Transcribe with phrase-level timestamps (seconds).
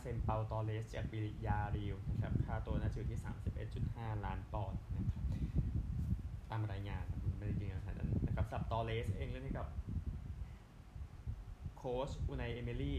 [0.00, 3.20] เซ็นเปาตอร์เรสจากบียาร์เรอัลนะครับค่าตัวน่าจะอยู่ที่
[3.70, 5.24] 31.5 ล้านปอนด์นะครับ
[6.50, 7.04] ตามรายงาน
[7.38, 9.66] ไม่ได้จริงขนาดนั้นนะครับสับตอร์เรสเองเล่นให้กับ
[11.76, 12.98] โค้ชอูไนเอเมรี่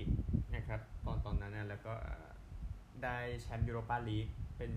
[0.55, 1.93] นะครับตอนตอนนั้นนะแล้วก็
[3.03, 4.71] ได้แชมป์ยูโรปาลีกเป็น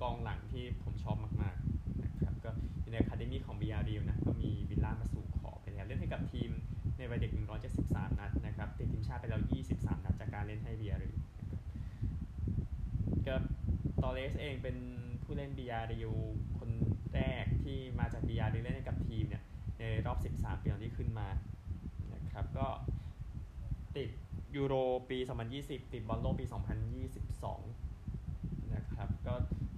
[0.00, 2.50] กองหลังที่ผมชอบมากๆนะครับก็
[2.80, 6.50] อยู่ใน academy ของบียาร์เรอัลนะก็มีวิลล่ามาสู่ขอไปแล้วเล่นให้กับทีม
[6.98, 7.32] ในวัยเด็ก
[7.74, 9.42] 173 นัดนะครับติดทีมชาติไปแล้ว
[9.74, 11.12] 23 นัดจากการเล่นให้บิยาริว
[13.28, 13.34] ก็
[14.02, 14.76] ตอเลสเองเป็น
[15.22, 16.12] ผู้เล่นบิยาริว
[16.58, 16.70] คน
[17.14, 19.42] แรกที่มาจากบิยาริวเล่นให้กับทีมเนี่ย
[19.78, 21.28] ในรอบ 13 ปีที่ขึ้นมา
[22.14, 22.66] นะครับก็
[23.96, 24.10] ติด
[24.56, 24.74] ยูโร
[25.10, 25.18] ปี
[25.56, 26.46] 2020 ติดบอลโลกปี
[27.58, 29.34] 2022 นะครับก็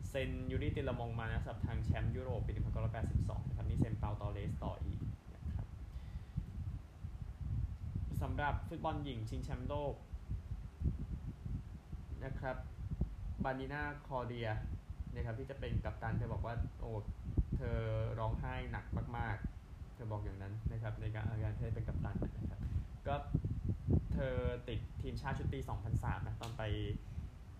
[0.08, 2.52] เซ็นยูริติลมองมานะสำหรับทางแชมป์ยุโรปปี
[3.00, 5.00] 1982 นะครับนี่เซ็นเปาตอเลสต่ออีก
[5.34, 5.66] นะครับ
[8.22, 9.94] สำหรับฟุตบอลหญิงชิงแชมป์โลก
[12.24, 12.56] นะครับ
[13.44, 14.48] บานิน่าคอเดีย
[15.14, 16.92] นะครับที่จะเป็นกัปตันเธอบอกว่าโอ้
[17.56, 17.78] เธอ
[18.18, 18.84] ร้องไห้หนัก
[19.16, 19.36] มาก
[19.66, 22.60] ๆ เธอบอกอย่างนั้นนะครับในการการเธอเป็นกัปตันนะครับ
[23.06, 23.14] ก็
[24.12, 24.34] เธอ
[24.68, 25.58] ติดทีมชาติชุดปี
[25.92, 26.62] 2003นะตอนไป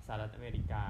[0.06, 0.84] สหรัฐอเมริกา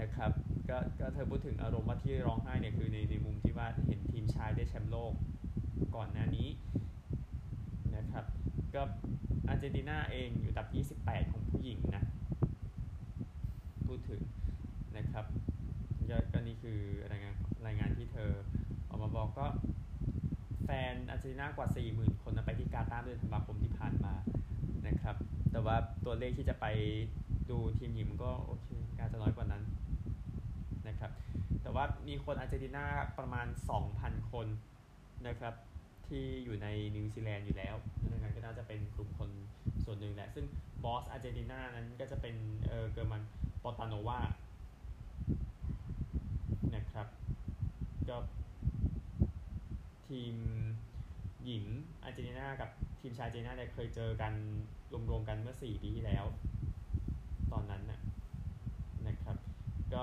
[0.00, 0.32] นะครับ
[0.68, 5.12] ก็ก็เธอพูดถึงอารมณ์ว่าที่ร้องไห้เนี่ยคือในในมุมที่ว่าเห็นทีมชายได้แชมป์โลก
[5.96, 6.48] ก่อนหน้านี้
[7.96, 8.24] นะครับ
[8.74, 8.82] ก็
[9.48, 12.04] อาร์เจนตินาเองอยู่อันดับ 28 ของผู้หญิงนะ
[13.94, 14.24] พูดถึง
[14.96, 15.24] นะครับ
[16.10, 16.78] ก็ก็นี่คือ
[17.10, 17.34] รายงาน
[17.66, 18.30] รายงานที่เธอ
[18.88, 19.46] ออกมาบอกก็
[20.64, 24.14] แฟนอาร์เจนตินากว่า 40,000 คนนะไปที่กาตาร์เดือนธันวาคมที่ผ่านมา
[24.88, 25.16] นะครับ
[25.52, 26.66] แต่ว่าตัวเลขที่จะไป
[27.50, 29.62] ดูทีมหญิงมันก็โอเคอาจจะน้อยกว่านั้น
[30.88, 31.10] นะครับ
[31.62, 32.84] แต่ว่ามีคนอาร์เจนตินา
[33.18, 33.46] ประมาณ
[33.88, 34.46] 2,000 คน
[35.26, 35.54] นะครับ
[36.08, 37.74] ที่อยู่ในนิวซีแลนด์อยู่แล้ว
[38.12, 39.30] นะครับก็น่าจะเป็นกลุ่มคน
[39.84, 40.46] ส่วนหนึ่งแหละ ซึ่ง
[40.84, 42.34] บอสอาร์เจนตินานั้นก็จะเป็น
[42.68, 43.22] เออเกอร์มัน
[43.64, 44.20] ปอตานโนวา
[46.74, 47.06] นะครับ
[48.08, 48.16] ก็
[50.08, 50.34] ทีม
[51.44, 51.64] หญิง
[52.02, 52.70] อาร์เจนตินากับ
[53.00, 54.32] ทีมชายอาร์เจนตินาเนี่ยเคยเจอกัน
[55.10, 56.24] รวมๆกันเมื่อ 4 ปีที่แล้ว
[57.52, 58.00] ตอนนั้นน่ะ
[59.06, 59.36] นะครับ
[59.94, 60.02] ก็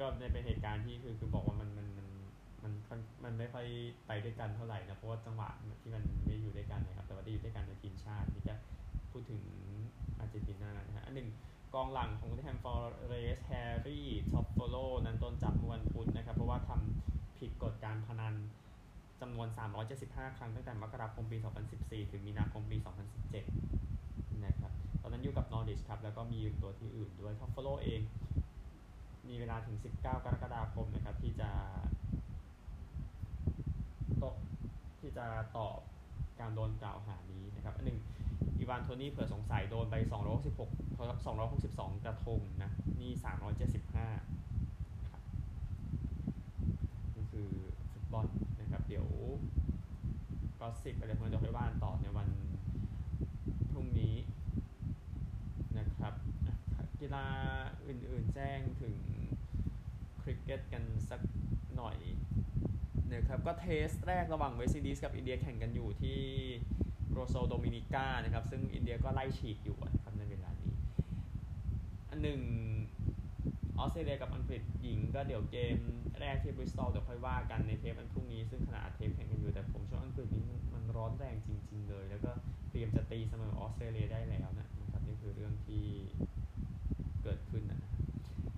[0.00, 3.66] ก็เป็นเหตุการณ์ที่คือคือบอกว่ามันมันมันมันมันไม่ค่อย
[4.06, 5.48] ไปด้วยกันเท่าไหร่นะเพราะว่าจังหวะ
[5.82, 8.54] ที่มันไม่อยู่ด้วยกันนะครับแต่ว่าได้อยู่ด้วยกันในทีมชาติที่จะ
[9.10, 9.42] พูดถึง
[10.20, 11.28] อาร์เจนตินานะฮะอันหนึ่ง
[11.74, 18.34] กองหลังของแฮมฟอเรสต์แฮร์รี่ท็อปโฟโลนั้นโดนจับเมื่อวันพุธนะครับ เพราะว่าทำผิดกฎการพนัน
[19.20, 19.48] จำนวน
[19.92, 21.36] 375 ครั้งตั้งแต่มกราคมปี
[21.74, 22.76] 2014 ถึงมีนาคมปี
[23.60, 24.72] 2017 นะครับ
[25.02, 28.00] ตอนนั้นอยู่กับนอร์ดิชครับ แล้วก็มีตัวที่อื่นด้วยท็อปโฟโลเอง
[29.28, 31.50] มีเวลาถึง 19 กรกฎาคมนะครับ ที่จะ
[34.22, 34.36] ตก
[35.00, 35.26] ที่จะ
[35.56, 35.78] ตอบ
[36.40, 37.98] การโดนกล่าวหานี้นะครับ อันหนึ่ง
[38.60, 39.96] อีวานโทนี่เผื่อสงสัยโดนไป
[40.60, 43.24] 266 262 กระทงนะ นี่ 375
[43.94, 45.22] ครับ
[47.14, 47.48] นี่คือ
[47.92, 48.26] ฟุตบอล
[48.60, 49.06] นะครับ เดี๋ยว
[50.60, 52.28] gossip อะไรพวกนี้จะค่อยว่ากันต่อในวัน
[53.70, 54.14] พรุ่งนี้
[55.78, 56.14] นะครับ
[57.00, 57.26] กีฬา
[57.86, 58.96] อื่นๆแจ้งถึง
[60.22, 61.20] คริกเก็ตกันสัก
[61.76, 61.96] หน่อย
[63.12, 66.20] นะครับ ก็ test แรกระหว่างเวสต์อินดีสกับอินเดียแข่งกันอยู่ที่
[67.20, 70.72] โรโซโดมินิกานะครับ ซึ่งอินเดียก็ไล่ฉีกอยู่นะครับในเวลานี้
[72.10, 72.40] อันหนึ่ง
[73.78, 75.78] ออสเตรเลียกับอังกฤษหญิงก็เดี๋ยวเกม
[76.20, 82.30] แรกที่บริสตอลเดี๋ยวค่อยว่ากันในเทปวันพรุ่งนี้ ซึ่งขณะเทปแข่งกันอยู่แต่ผมช่วงอังกฤษนี้มันมันร้อนแรงจริง ๆ เลย แล้วก็
[82.70, 85.84] เตรียมจะตีเสมอออสเตรเลียได้แล้วนะครับนี่คือเรื่องที่
[87.22, 87.80] เกิดขึ้นนะ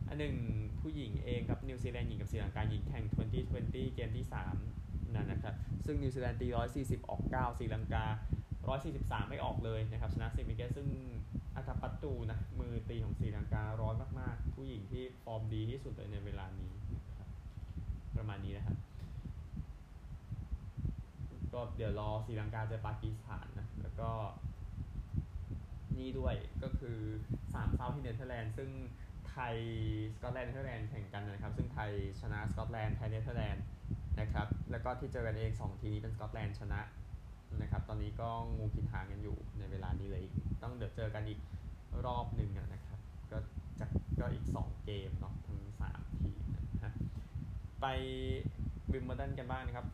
[0.09, 0.35] อันหนึ่ง
[0.81, 3.05] ผู้หญิงเองครับนิวซีแลนด์หญิงกับศรีลังกาหญิงแข่ง
[3.51, 4.27] 2020 เกมที่
[4.71, 5.55] 3นั่นนะครับ
[5.87, 6.49] ซึ่งนิวซีแลนด์ตี
[6.79, 8.05] 140 ออก 9ศรีลังกา
[8.67, 10.89] 143 ไม่ออกเลยนะครับ ชนะ10 wicket ซึ่ง
[11.57, 16.73] อัตปัตตูนะ มือตีของศรีลังการ้อนมากๆ ผู้หญิงที่ฟอร์มดีที่สุดเลยในเวลานี้
[17.09, 17.29] นะครับ
[18.17, 18.77] ประมาณนี้นะครับ
[21.53, 24.11] ก็เดี๋ยวรอศรีลังกาเจอปากีสถานนะแล้วก็
[25.97, 26.99] นี่ด้วยก็คือ
[27.43, 28.71] 3เส้าที่เนเธอร์แลนด์ซึ่ง
[29.31, 29.57] ไทย
[30.17, 33.65] สกอตแลนด์เนเธอร์แลนด์แข่งกันนะครับ ซึ่งไทยชนะสกอตแลนด์ไทยเนเธอร์แลนด์
[34.21, 36.81] นะครับ แล้วก็ที่เจอกันเอง 2 ทีมนี้เป็นสกอตแลนด์ชนะ
[37.61, 40.25] นะครับ ตอนนี้ก็งูกินหางกันอยู่ในเวลานี้เลย
[40.63, 41.41] ต้องเดี๋ยวเจอกันอีก
[42.07, 42.99] รอบหนึ่งนะครับ
[43.31, 43.39] ก็
[43.79, 43.87] จะ
[44.21, 45.59] ก็อีก 2 เกมเนาะทั้ง
[45.93, 46.93] 3ทีมนะฮะ
[47.81, 47.87] ไป
[48.93, 49.87] วิมเบลดันกันบ้างนะครับ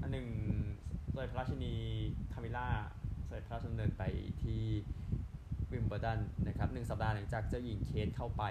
[0.00, 0.28] อันหนึ่ง
[1.14, 1.74] โดยพระราชินี
[2.32, 2.66] คามิล่า
[3.24, 4.02] เสด็จพระราชดำเนินไป
[4.42, 4.62] ที่
[5.72, 8.42] วิมเบลดันนะครับหนึ่งสัปดาห์หลังจากเจ้าหญิงเคทเข้าไป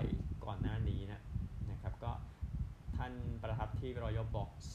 [0.46, 1.22] ก่อนหน้านี้นะ
[1.72, 2.12] นะครับก็
[2.98, 4.74] ท่านประทับที่ Royal Box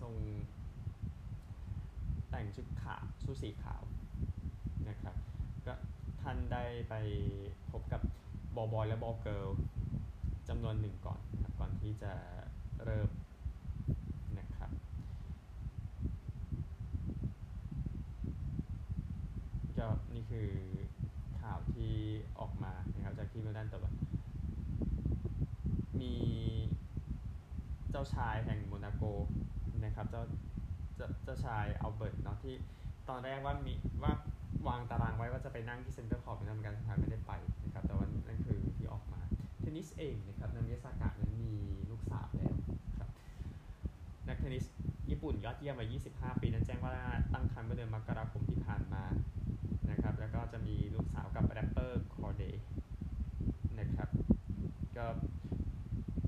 [0.00, 0.14] ทรง
[2.30, 3.82] แต่งชุดขาวชุดสีขาว
[4.88, 5.16] นะครับ
[5.66, 5.74] ก็
[6.22, 6.94] ท่านได้ไป
[7.70, 8.02] พบกับ
[8.56, 9.46] ball boy และ ball girl
[10.48, 12.12] จำนวนหนึ่งก่อนนะครับก่อนที่จะ
[12.84, 13.08] เริ่ม
[14.38, 14.70] นะครับ
[19.78, 20.48] ก็นี่คือ
[21.40, 21.94] ข่าวที่
[22.38, 23.92] ออกมานะครับจากวิมเบลดันแต่ว่า
[26.00, 26.14] มี
[27.89, 29.02] เจ้าชายแห่งโมนาโก
[29.84, 30.22] นะครับเจ้า
[30.96, 32.54] เจ้าเจ้าชายอัลเบิร์ตเนาะที่
[33.08, 34.12] ตอนแรกว่ามีว่า
[34.68, 37.32] วางตารางไว้ว่าจะไปนั่งที่ Centre Court เป็นการสุดท้ายไม่ได้ไป
[37.64, 39.20] นะครับแต่ว่านั่นคือที่ออกมา
[39.60, 41.54] เทนนิสเองนะครับนาโอมิโอซากะนั้นมี
[41.90, 42.52] ลูกสาวแล้ว
[42.98, 43.08] ครับ
[44.28, 44.64] นักเทนนิส
[45.10, 46.94] ญี่ปุ่นยอดเยี่ยมวัย25 ปีนั้นแจ้งว่า
[47.34, 49.04] ตั้งครรภ์เมื่อเดือนมกราคมที่ผ่านมา
[49.90, 52.62] นะครับแล้วก็จะมีลูกสาวกับแรปเปอร์คอร์เดย์
[53.78, 54.08] นะครับ
[54.96, 55.06] ก็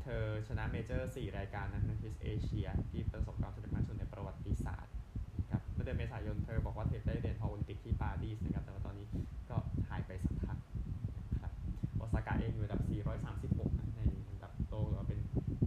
[0.03, 4.93] เธอชนะ major 4 รายการนะนักเทนนิสเอเชียที่ประสบความสำเร็จมากสุดในประวัติศาสตร์
[5.39, 9.07] นะครับเมื่อเดือนเมษายนเธอบอกว่าเธอได้เหรียญทองโอลิมปิกที่ปารีสนะครับแต่ว่าตอนนี้
[9.51, 9.57] ก็
[9.89, 10.59] หายไปสักพัก
[11.33, 11.53] นะครับ
[11.97, 12.83] โอซากะเองอยู่อันดับ
[13.31, 15.19] 436นะในอันดับโลกหรือว่าเป็น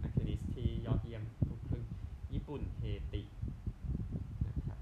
[0.02, 1.84] นักเทนนิสที่ยอดเยี่ยมลูกครึ่ง
[2.32, 3.22] ญี่ปุ่นเฮติ
[4.46, 4.78] นะครับ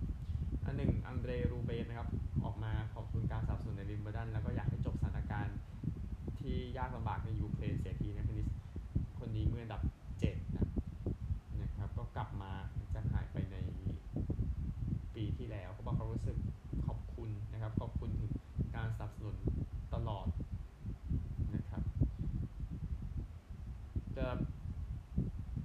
[0.66, 2.08] อันหนึ่งอังเดรรูเบลฟนะครับ
[2.44, 5.56] ออกมาขอบคุณการสนับสนุนในวิมเบอร์ดันแล้วก็อยากให้จบสถานการณ์
[6.40, 8.48] ที่ยากลำบากในยูเครนเสียทีนักเทนนิส
[9.26, 9.82] คนนี้เมื่ออันดับ
[10.18, 10.66] 7นะ
[11.62, 12.52] นะครับ ก็กลับมา
[12.94, 13.56] จะหายไปใน
[15.14, 16.36] ปีที่แล้วเขาบอกเขารู้สึก
[16.86, 18.32] ขอบคุณนะครับ ขอบคุณถึง
[18.76, 19.36] การสนับสนุน
[19.94, 20.26] ตลอด
[21.54, 21.82] นะครับ
[24.16, 24.26] จะ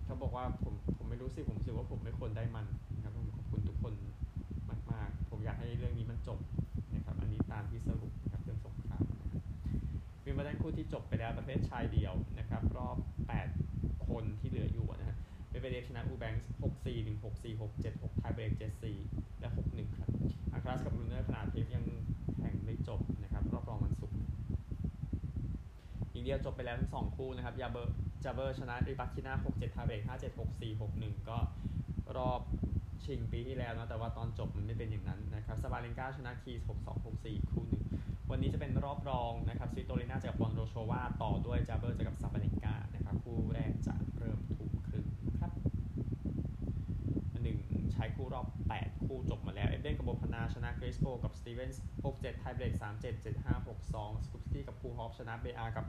[0.05, 2.65] เขาบอกว่าผมผมไม่รู้สิผมรู้สึกว่าผมไม่ควรได้มัน
[2.95, 3.93] นะครับผมขอบคุณทุกคน
[4.91, 6.39] มาก ๆ ผมอยากให้เรื่องนี้มันจบ
[10.79, 12.97] ที่จบไปแล้วประเภทชายเดี่ยวนะครับรอบ
[13.51, 15.17] 8 คนที่เหลืออยู่นะฮะ
[15.49, 20.09] เมดเวเดฟชนะยูแบงค์6 4 1 6 4 6 7 6 tiebreak 7 4และ6 1ครับ
[20.53, 21.85] อัลคาราซกับรูเน่ขนาดเทปยัง
[22.37, 24.15] แข่งไม่จบนะครับรอบรองวันศุกร์
[26.13, 27.93] หญิงเดี่ยวจบไปแล้วทั้ง2คู่นะครับยาเบอร์
[28.23, 31.37] จาเบอร์ชนะริบาคิน่า6 7 tiebreak 5 7 6 4 6 1ก็
[32.17, 32.41] รอบ
[33.03, 37.68] ชิงปีที่แล้วนะแต่ว่าตอนจบมันไม่เป็นอย่างนั้นนะครับสบาเลนกาชนะคีส6 2 6 4คู่
[38.31, 45.05] วันนี้จะเป็นรอบรองนะครับสวิโตลิน่าเจอกับวอนดรูโชวาต่อด้วยจาเบอร์เจอกับซาบาเลนกานะครับคู่แรกจะเริ่มทุ่มครึ่ง
[45.39, 45.51] ครับ
[47.43, 47.57] หนึ่ง
[47.93, 48.47] ชายคู่รอบ
[48.77, 55.85] 8 คู่จบมาแล้ว เอเดนกับโบพนาชนะเกรสโกกับสตีเวนส์6-7ไทเบรก3-7 7-5 6-2สกุปสกี้กับคูฮอฟชนะเบอากับ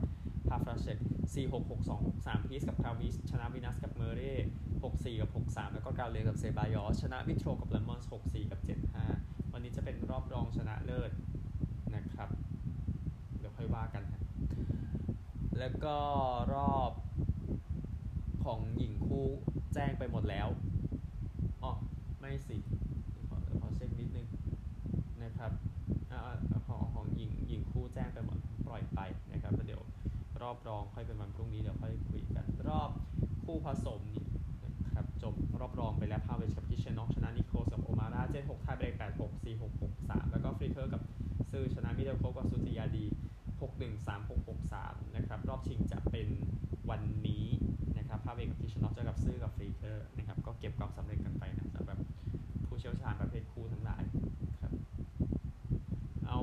[0.47, 0.97] พาฟราเชต
[1.35, 4.35] 4-6 6-2 6-3พีสกับคาวิสชนะวินัสกับเมเร่
[4.73, 8.59] 6-4กับ6-3แล้วก็กาเลกับเซบายอสชนะวิโทรกับเลมอนส์6-4กับ
[9.07, 11.11] 7-5วันนี้จะเป็นรอบรองชนะเลิศ
[11.95, 12.29] นะครับ
[13.39, 14.21] เดี๋ยวค่อยว่ากันฮะ
[15.57, 15.97] แล้ว ก็
[16.53, 16.91] รอบ
[18.43, 19.27] ของหญิงคู่
[19.73, 20.47] แจ้งไปหมดแล้ว
[21.63, 21.71] อ๋อ
[22.19, 22.57] ไม่สิ
[23.27, 24.27] ขอขอเช็คนิดนึง
[25.23, 25.51] นะครับ
[26.11, 26.33] อ่า
[26.67, 28.37] ของของหญิงหญิงคู่แจ้งไปหมด
[28.67, 28.99] ปล่อยไป
[29.31, 29.81] นะครับแล้วเดี๋ยว
[30.41, 32.89] รอบรองค่อยเป็นวันพรุ่งนี้เดี๋ยวค่อยคุยกันรอบ
[33.45, 34.23] คู่ผสมนี่
[34.85, 41.01] นะครับจบรอบรองไปแล้วพาเวชกับคิชเชนอกชนะนิโคลกับโอมาร่าเจ็ดหกไทเบรกแปดหกสี่หกหกสามแล้วก็ฟรีเทอร์กับ
[41.51, 43.05] ซื่อชนะมิเดลโคกับสุติยาดี
[43.79, 46.27] 6-1 3-6 6-3 นะครับ รอบชิงจะเป็น
[46.89, 47.45] วันนี้
[47.97, 51.99] นะครับพาเวชกับคิชเชนอกเจอกับซื่อกับฟรีเตอร์นะครับ ก็เก็บความสำเร็จกันไปนะสำหรับ
[52.65, 54.03] ผู้เชี่ยวชาญประเภทคู่ทั้งหลาย
[54.61, 54.73] ครับ
[56.27, 56.39] เอา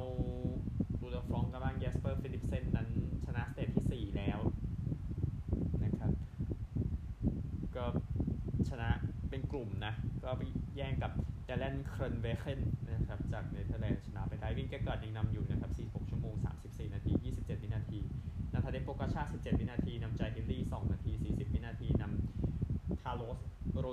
[1.01, 2.89] ตูร์เดอฟรองซ์กันบ้างเยสเปอร์ฟิลิปเซนนั้น
[3.25, 4.39] ชนะ stage ที่ 4 แล้ว
[5.85, 6.13] นะครับ
[7.77, 7.85] ก็
[8.69, 8.89] ชนะ
[9.31, 10.43] เป็นกลุ่มนะ ก็ไป
[10.77, 11.13] แย่งกับ
[11.45, 12.61] เดลเลนเครนเวเคน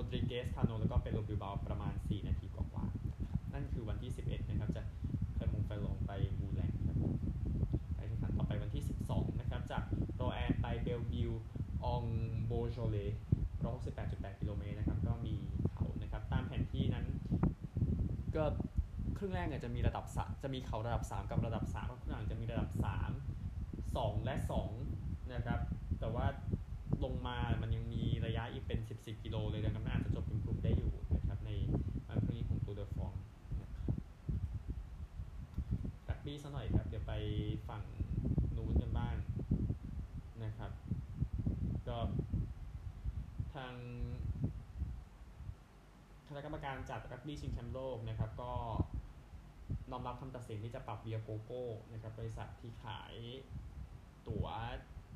[0.10, 4.82] ดริเกสคาโนแล้วก็เปโลบิลบาประมาณ 4 นาทีกว่าๆนั่นคือวันที่ 11 นะครับจะ
[5.36, 6.98] เคยมงไปลงไปมูแลงครับ
[7.96, 9.84] ไปแข่งขันต่อไปวันที่ 12 นะครับ จาก
[10.16, 11.32] โรแอนไปเบลบิว
[11.86, 12.04] อง
[12.46, 12.98] โบโจเล
[13.74, 15.36] 168.8 กิโลเมตรนะครับ ก็มี
[15.76, 17.06] เขานะครับ ตามแผนที่นั้น
[18.36, 18.44] ก็
[19.18, 22.70] ครึ่งแรกเนี่ยจะมีระดับสจะมีเขาระดับ 3 กับระดับ3ก็ครึ่งหลังจะมีระดับ
[23.46, 24.36] 3 2 และ
[24.84, 25.60] 2 นะครับ
[26.00, 26.26] แต่ว่า
[27.04, 31.52] ลงมามันยังมีระยะอีกเป็น 10 กิโลเลยดังนั้นอาจจะจบเป็นกลุ่มได้อยู่นะครับใน
[32.08, 33.14] วันพรุ่งนี้ของตูเดอร์ฟอง
[33.62, 33.86] นะครับ
[36.10, 37.14] รักบี้ซะหน่อยครับเดี๋ยวไป
[37.70, 37.84] ฝั่ง
[38.56, 39.16] นู้นกันบ้าง
[40.44, 40.72] นะครับ
[41.88, 41.98] ก็
[43.54, 43.74] ทาง
[46.28, 48.54] คณะกรรมการจัดรักบี้ชิงแชมป์โลกนะครับ ก็
[49.92, 53.16] น้อมรับคำตัดสินที่จะปรับเบียโกโก้นะครับบริษัทที่ขาย
[54.28, 54.46] ตั๋ว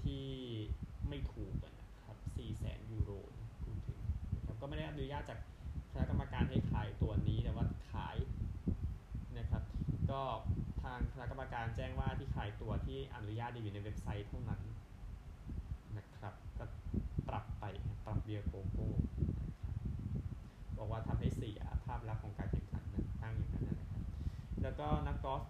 [0.04, 0.26] ที่
[1.10, 3.12] ไม่ถูกนะครับ4แสนยูโร
[3.64, 4.00] พูดถึง
[4.36, 5.40] นะครับก็ ไม่ได้อนุญาตจาก
[5.92, 8.18] คณะกรรมการให้ขายตัวนี้แต่ว่าขาย
[9.38, 9.64] นะครับ
[10.12, 10.22] ก็
[10.84, 14.62] ทางคณะกรรมการแจ้งว่าที่ขายตัวที่อนุญาตอยู่ในเว็บไซต์เท่านั้น
[15.98, 16.66] นะครับ ก็
[17.30, 17.64] ปรับไป
[18.06, 18.90] ปรับเบียร์โกโก้
[19.28, 19.46] นะครั
[19.76, 24.02] บบอกว่าทำให้เสียภาพลักษณ์ของการแข่งขันนะอ้างอย่างนั้นนะครับ
[24.64, 25.44] แล้วก็นักกอล์ฟ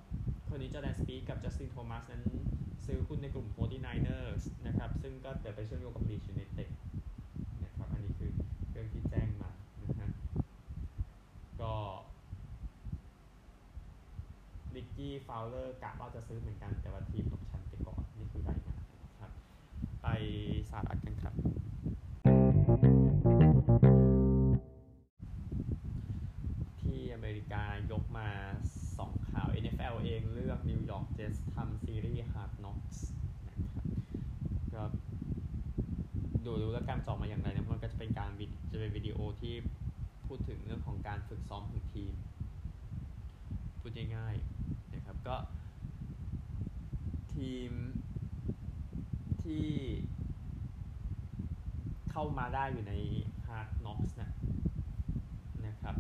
[0.47, 2.23] คนนี้จอแดนสปีกกับจัสตินโทมัสนั้น
[2.85, 6.69] ซื้อหุ้นในกลุ่ม 49ers นะครับ ซึ่งก็เดี๋ยวไปเชื่อมโยงกับลีดส์ยูไนเต็ด
[7.63, 8.31] นะครับ อันนี้คือ
[8.71, 9.51] เรื่องที่แจ้งมา
[9.83, 10.09] นะฮะ
[11.61, 11.73] ก็
[14.75, 19.31] ลิกกี้ ฟาวเลอร์กะว่าจะซื้อเหมือนกันแต่ว่าทีมตกชั้นไปก่อนนี่คือรายงานนะครับ
[20.01, 20.07] ไป
[20.69, 21.33] สหรัฐกันครับ
[26.81, 28.29] ที่อเมริกายกมา
[28.79, 32.97] 2 ข่าว NFL เองเลือกนิวยอร์กเจ็ตส์ทำซีรีส์ Hard Knocks
[33.47, 33.79] นะครับ
[34.73, 34.83] ก็
[36.45, 39.53] ดูดูแล้วการจออกมาอย่างไรนะมันก็จะเป็นการวิดจะเป็นวิดีโอที่
[40.27, 42.13] พูดถึงเรื่องของการฝึกซ้อมของทีม
[43.79, 44.58] พูดง่ายๆ
[45.27, 45.35] ก็
[47.35, 47.71] ทีม
[49.43, 49.67] ที่
[52.11, 52.93] เข้ามาได้อยู่ใน
[53.47, 54.31] Hard Knocks นะ
[55.65, 55.95] นะครับ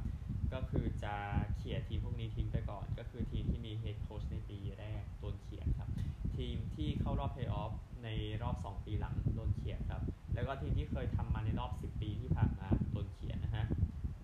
[0.53, 1.15] ก็คือจะ
[1.57, 5.89] เขี่ยทีมพวกนี้ทิ้งไปก่อน ก็คือทีมที่มีเฮดโค้ชในปีแรกโดนเขี่ยครับ
[6.37, 7.73] ทีมที่เข้ารอบเพลย์ออฟ
[8.03, 8.09] ใน
[8.41, 10.01] รอบ 2 ปีหลังโดนเขี่ยครับ
[10.33, 13.65] แล้วก็ทีมที่เคยทำมาในรอบ 10 ปีที่ผ่านมาโดนเขี่ยนะฮะ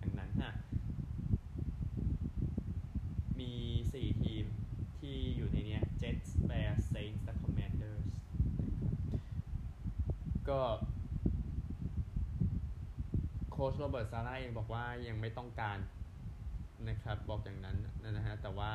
[0.02, 0.52] ดังนั้นฮะ
[3.40, 3.52] มี
[3.90, 4.44] 4 ทีม
[4.98, 8.10] ที่อยู่ในเนี้ย Jets Bears Saints และ Commanders
[9.12, 9.36] นะครับ
[10.56, 10.66] ก็
[13.50, 15.78] โค้ชโรเบิร์ตซาเลห์เองบอกว่ายังไม่ต้องการ
[16.88, 17.76] นะครับ บอกอย่างนั้น
[18.16, 18.70] นะฮะ แต่ว่า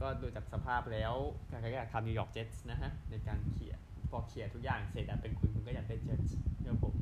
[0.00, 1.14] ก็ดูจากสภาพแล้ว
[1.48, 3.74] ใครๆก็อยากทำนิวยอร์กเจ็ตส์นะฮะ ในการเขี่ย
[4.10, 6.94] พอเขี่ยทุกอย่างเสร็จเป็นคุณคุณก็อยากได้เจ็ตส์เรื่องผม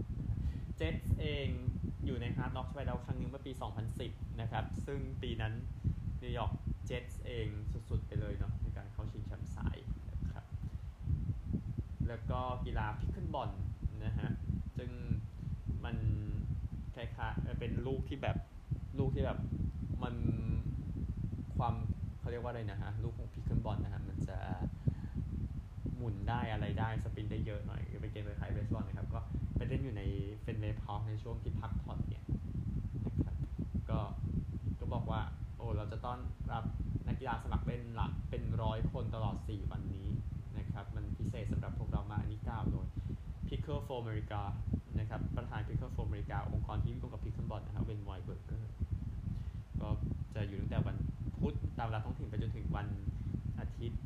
[0.76, 1.48] เจ็ตส์เอง
[2.04, 3.52] อยู่ในฮาร์ดน็อกไปแล้วครั้งหนึ่งเมื่อปี
[3.96, 5.54] 2010 นะครับ ซึ่งปีนั้น
[6.22, 6.52] นิวยอร์ก
[6.86, 9.76] เจ็ตส์เองสุดๆ ไปเลยเนาะในการเข้าชิงแชมป์สาย
[10.24, 10.44] นะครับ
[12.16, 13.50] แล้วก็กีฬาพิคเกิลบอล
[14.04, 14.30] นะฮะ
[14.76, 14.90] ซึ่ง
[15.84, 15.96] มัน
[16.94, 18.36] คล้ายๆเป็นลูกที่แบบ
[18.98, 19.38] ลูกที่แบบ
[20.02, 20.14] มัน
[21.56, 21.74] ความ
[22.18, 24.38] เขาเรียกว่าอะไรนะฮะลูกของพิคเกิลบอลนะฮะมันจะ
[25.96, 29.20] หมุนได้อะไรได้ spin ได้เยอะหน่อยเป็นเกมคล้ายๆเบสบอลนะครับก็
[29.56, 30.02] ไปเล่นอยู่ใน
[30.40, 32.24] เฟนเวย์พาร์คในช่วงที่พักผ่อนเนี่ย
[33.04, 33.36] นะครับ
[33.90, 34.00] ก็
[34.80, 35.20] ก็บอกว่า
[35.56, 36.18] โอ้เราจะต้อน
[36.52, 36.64] รับ
[37.06, 40.08] นักกีฬาสมัครเล่นหลักเป็นร้อยคนตลอด 4 วันนี้
[41.26, 42.86] พิเศษสำหรับพวกเรามากอันนี้กล่าวโดย
[43.48, 44.42] Pickle for America
[44.98, 48.72] นะครับประธาน Pickle for America องค์กรที่ร่วมกับ Pickle Bot นะครับเวนไวเบอร์เกอร์
[49.82, 49.88] ก็
[50.34, 50.96] จะอยู่ตั้งแต่วัน
[51.38, 52.86] พุธตามเวลาท้องถิ่นไปจนถึงวัน
[53.60, 54.00] อาทิตย์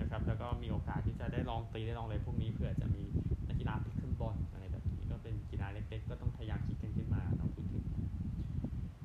[0.00, 3.02] นะครับแล้วก็มีโอกาสที่จะได้ลองตีได้ลองอะไรพวกนี้เผื่อจะมี
[3.48, 7.84] นักกีฬา Pickle Bot อะไรแบบนี้ก็เป็นกีฬาเล็กๆ ก็ต้องพยายามคิดกันขึ้นมาเราพูดถึง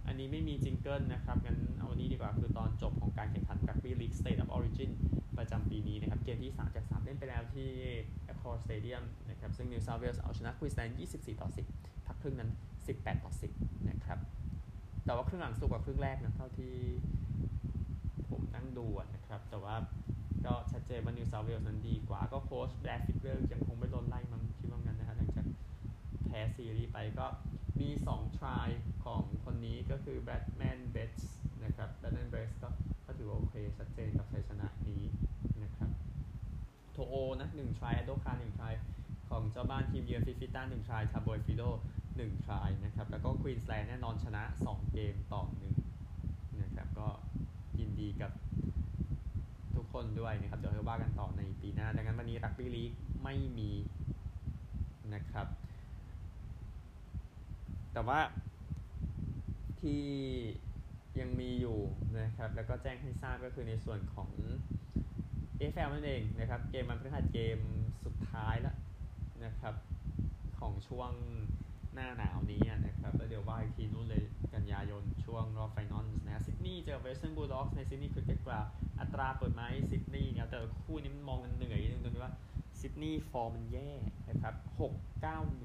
[0.07, 4.91] อันนี้ไม่มีจิงเกิลนะครับงั้นเอาวันนี้ดีกว่าคือตอนจบของการแข่งขัน Rugby League State of Origin
[5.37, 7.69] ประจำปีนี้นะครับ เกมที่ 3 จาก 3 เล่นไปแล้วที่
[8.31, 12.49] Accor Stadium นะครับ ซึ่ง New South Wales เอาชนะ Queensland 24 ต่อ 10 พักครึ่งนั้น
[12.87, 14.19] 18 ต่อ 10 นะครับ
[15.05, 16.73] แต่ว่าครึ่งหลังสูงกว่าครึ่งแรกนะ เท่าที่
[18.29, 19.75] ผมนั่งดูนะครับ แต่ว่า
[20.45, 25.45] ก็ชัดเจนว่า New South Wales นั้นดีกว่า ก็โค้ชแบรดฟิกเกอร์ยังคงไม่โดนไล่มั้งคิดว่างั้นนะฮะหลังจาก
[26.25, 27.27] แพ้ซีรีส์ไปก็
[27.79, 28.67] มี2 try
[29.05, 31.21] ของคนนี้ก็คือ Batman b e t s
[31.63, 32.69] นะครับ Batman b e t s ก็
[33.05, 35.03] ก็ถือว่าโอเค ชัดเจนกับชัยชนะนี้
[36.97, 38.73] โทโอนะ1 try โดคา1 try
[39.29, 41.63] ของเจ้าบ้านทีมเยือนฟิฟิต้า1 try ทาโบยฟิโด
[42.09, 45.43] 1 try นะครับ แล้วก็ควีนส์แลนด์แน่นอนชนะ 2 เกมต่อ
[46.01, 47.07] 1นะครับก็
[47.79, 48.31] ยินดีกับ
[49.75, 52.91] ทุกคนด้วยนะครับ เดี๋ยวเราว่ากันต่อในปีหน้า ดังนั้นวันนี้รักบี้ลีก
[53.23, 53.71] ไม่มี
[55.13, 55.47] นะครับ
[57.93, 58.19] แต่ว่า
[59.79, 60.03] ที่
[61.19, 61.79] ยังมีอยู่
[62.19, 64.29] นะครับ แล้วก็แจ้งให้ทราบก็คือในส่วนของ
[65.59, 67.57] AFL นั่นเองนะครับ เกมวันพฤหัสเกม
[68.03, 68.75] สุดท้ายแล้ว
[69.45, 69.75] นะครับ
[70.59, 71.11] ของช่วง
[71.93, 74.23] หน้าหนาวนี้นะครับ แล้วเดี๋ยวว่าอีกทีนู้นเลย
[74.53, 78.59] กันยายนช่วงรอบ final นะซิดนีย์เจอเวสเทิร์นบูลด็อกในซิดนีย์คริกเก็ตกราวด์
[78.99, 82.33] อัตราเปิดไม้ซิดนีย์เนี่ยแต่คู่นี้มันมองกันเหนื่อยนิดนึงตรงที่ว่า
[82.79, 83.89] ซิดนีย์ฟอร์มมันแย่
[84.29, 84.93] นะครับ6 9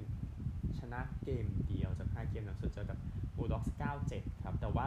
[0.06, 2.98] 1ชนะเกมเดียวจาก 5 เกมหลังสุดเจอกับ
[3.36, 3.74] บูลด็อกส์
[4.08, 4.86] 97 ครับ แต่ว่า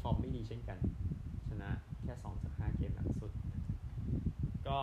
[0.00, 0.78] ฟอร์มไม่ดีเช่นกัน
[1.48, 1.68] ชนะ
[2.02, 3.32] แค่ 2 จาก 5 เกมหลังสุด
[4.68, 4.80] ก็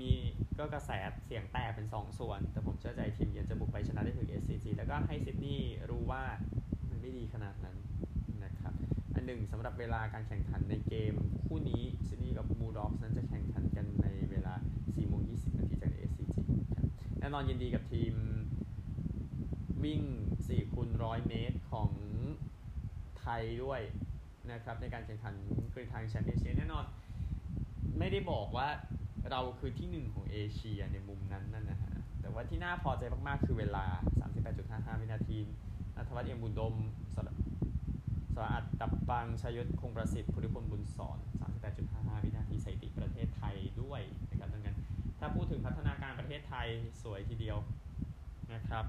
[0.00, 0.12] มี
[0.58, 0.90] ก็กระแส
[1.26, 6.22] เสียงแตกเป็น 2 ส่วน แต่ผมเชื่อใจทีมเยือนจะบุกไปชนะได้ถึง SCG แล้วก็ให้ซิดนีย์รู้ว่า
[6.88, 7.76] มันไม่ดีขนาดนั้น
[8.44, 8.74] นะครับ
[9.14, 11.14] อันหนึ่งสำหรับเวลาการแข่งขันในเกม
[11.46, 16.38] คู่นี้ซิดนีย์กับบูลด็อกส์นั้นจะแข่งขันกันในเวลา4โมง20นาทีจาก SCG
[16.76, 16.86] ครับ
[17.18, 18.14] แน่นอนยินดีกับทีม
[19.84, 20.02] วิ่ง
[20.38, 21.90] 4คูณร้อยเมตรของ
[23.20, 23.80] ไทยด้วย
[24.50, 25.34] นะครับในการแข่งขัน
[25.74, 26.84] กรีฑาแชมป์เอเชียแน่นอน
[27.98, 28.68] ไม่ได้บอกว่า
[29.30, 33.84] เราคือที่หนึ่งของเอเชียในมุมนั้นนั่นนะฮะ แต่ว่าที่น่าพอใจมากๆคือเวลา
[34.42, 35.38] 38.55 วินาที
[35.96, 36.74] นัทวัฒน์เอี่ยมบุญดม
[37.14, 37.34] สระ
[38.34, 41.18] สระอัดดับบังชยศคงประสิทธิ์ภูริพลบุญสอน
[41.72, 44.76] 38.55 วินาทีสถิติประเทศไทยด้วยนะครับดังนั้น
[45.18, 46.68] ถ้าพูดถึงพัฒนาการประเทศไทย
[47.02, 47.58] สวยทีเดียว
[48.54, 48.84] นะครับ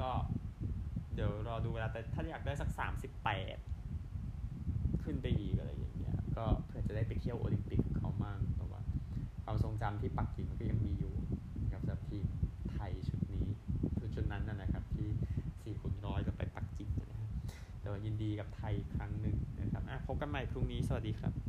[0.00, 0.10] ก็
[1.14, 2.70] เดี๋ยวรอดูเวลาแต่ถ้าอยากได้สัก
[3.86, 8.80] 38 ขึ้นไปอีกอะไรอย่างเงี้ย ก็เพื่อจะได้ไปเที่ยวโอลิมปิกของเขามั่งเพราะว่า
[9.44, 11.12] ความทรงจำที่ปักกิ่งมันก็ยังมีอยู่
[11.72, 12.26] กับสำหรับทีม
[12.72, 13.46] ไทยชุดนี้
[13.98, 17.18] ชุดชุดนั้นนะนะครับที่4คูณร้อยก็ไปปักกิ่งนะครับ
[17.80, 21.41] แต่ว่ายินดีกับไทยครั้งหนึ่งนะครับพบกันใหม่พรุ่งนี้สวัสดีครับ